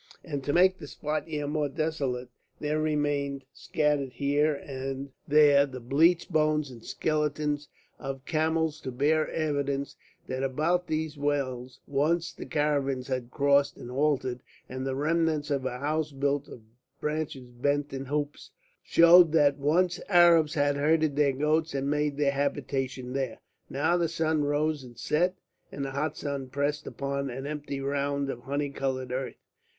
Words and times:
And 0.25 0.43
to 0.45 0.51
make 0.51 0.79
the 0.79 0.87
spot 0.87 1.27
yet 1.27 1.47
more 1.49 1.69
desolate, 1.69 2.29
there 2.59 2.79
remained 2.81 3.45
scattered 3.53 4.13
here 4.13 4.55
and 4.55 5.11
there 5.27 5.67
the 5.67 5.79
bleached 5.79 6.31
bones 6.33 6.71
and 6.71 6.83
skeletons 6.83 7.67
of 7.99 8.25
camels 8.25 8.81
to 8.81 8.91
bear 8.91 9.29
evidence 9.29 9.95
that 10.25 10.41
about 10.41 10.87
these 10.87 11.19
wells 11.19 11.81
once 11.85 12.33
the 12.33 12.47
caravans 12.47 13.09
had 13.09 13.29
crossed 13.29 13.77
and 13.77 13.91
halted; 13.91 14.41
and 14.67 14.87
the 14.87 14.95
remnants 14.95 15.51
of 15.51 15.65
a 15.65 15.77
house 15.77 16.11
built 16.11 16.47
of 16.47 16.63
branches 16.99 17.51
bent 17.51 17.93
in 17.93 18.05
hoops 18.05 18.49
showed 18.81 19.31
that 19.33 19.59
once 19.59 19.99
Arabs 20.09 20.55
had 20.55 20.77
herded 20.77 21.15
their 21.15 21.31
goats 21.31 21.75
and 21.75 21.91
made 21.91 22.17
their 22.17 22.31
habitation 22.31 23.13
there. 23.13 23.39
Now 23.69 23.97
the 23.97 24.09
sun 24.09 24.45
rose 24.45 24.83
and 24.83 24.97
set, 24.97 25.37
and 25.71 25.85
the 25.85 25.91
hot 25.91 26.17
sky 26.17 26.39
pressed 26.49 26.87
upon 26.87 27.29
an 27.29 27.45
empty 27.45 27.79
round 27.79 28.31
of 28.31 28.39
honey 28.39 28.71
coloured 28.71 29.11
earth. 29.11 29.35